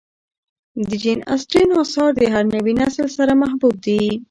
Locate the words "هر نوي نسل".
2.33-3.07